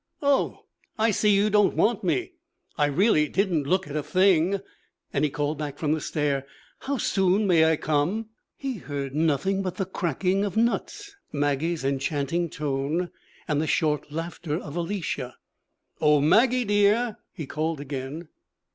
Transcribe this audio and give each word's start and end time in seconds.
'Oh, 0.23 0.65
I 0.97 1.11
see 1.11 1.29
you 1.35 1.51
don't 1.51 1.75
want 1.75 2.03
me. 2.03 2.31
I 2.75 2.87
really 2.87 3.27
didn't 3.29 3.67
look 3.67 3.87
at 3.87 3.95
a 3.95 4.01
thing!' 4.01 4.59
And 5.13 5.23
he 5.23 5.29
called 5.29 5.59
back 5.59 5.77
from 5.77 5.91
the 5.93 6.01
stair, 6.01 6.47
'How 6.79 6.97
soon 6.97 7.45
may 7.45 7.69
I 7.71 7.75
come?' 7.77 8.29
He 8.57 8.77
heard 8.77 9.13
nothing 9.13 9.61
but 9.61 9.75
the 9.75 9.85
cracking 9.85 10.43
of 10.43 10.57
nuts, 10.57 11.15
Maggie's 11.31 11.85
enchanting 11.85 12.49
tone, 12.49 13.11
and 13.47 13.61
the 13.61 13.67
short 13.67 14.11
laughter 14.11 14.57
of 14.57 14.75
Alicia. 14.75 15.37
'O 16.01 16.19
Maggie, 16.19 16.65
dear!' 16.65 17.17
he 17.31 17.45
called 17.45 17.79
again. 17.79 18.29